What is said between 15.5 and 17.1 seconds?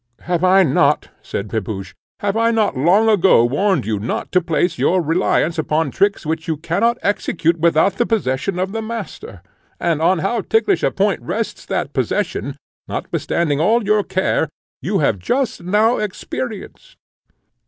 now experienced."